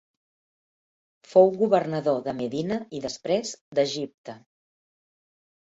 [1.33, 4.39] Fou governador de Medina i després d'Egipte.